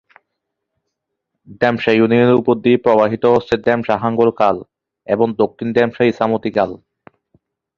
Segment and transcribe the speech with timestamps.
[1.61, 4.57] ঢেমশা ইউনিয়নের উপর দিয়ে প্রবাহিত হচ্ছে ঢেমশা হাঙ্গর খাল
[5.07, 6.71] এবং দক্ষিণ ঢেমশা ইছামতি খাল।